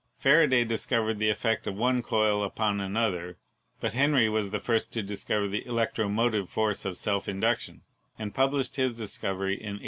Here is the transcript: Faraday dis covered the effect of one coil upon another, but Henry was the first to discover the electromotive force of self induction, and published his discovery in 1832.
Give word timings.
Faraday 0.17 0.63
dis 0.63 0.87
covered 0.87 1.19
the 1.19 1.29
effect 1.29 1.67
of 1.67 1.75
one 1.75 2.01
coil 2.01 2.43
upon 2.43 2.79
another, 2.81 3.37
but 3.79 3.93
Henry 3.93 4.27
was 4.27 4.49
the 4.49 4.59
first 4.59 4.91
to 4.93 5.03
discover 5.03 5.47
the 5.47 5.63
electromotive 5.67 6.49
force 6.49 6.85
of 6.85 6.97
self 6.97 7.29
induction, 7.29 7.83
and 8.17 8.33
published 8.33 8.77
his 8.77 8.95
discovery 8.95 9.53
in 9.53 9.77
1832. 9.77 9.79